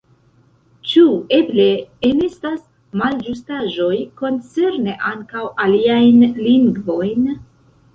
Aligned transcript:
Ĉu 0.91 1.03
eble 1.39 1.67
enestas 2.09 2.65
malĝustaĵoj 3.03 3.93
koncerne 4.25 4.99
ankaŭ 5.15 5.49
aliajn 5.69 6.31
lingvojn? 6.45 7.35